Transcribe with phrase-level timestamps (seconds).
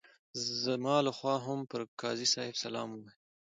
[0.63, 3.11] زما لخوا هم پر قاضي صاحب سلام ووایه.